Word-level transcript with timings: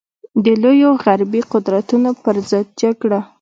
د 0.43 0.45
لویو 0.63 0.89
غربي 1.03 1.41
قدرتونو 1.51 2.09
پر 2.23 2.35
ضد 2.49 2.67
جګړه. 2.81 3.19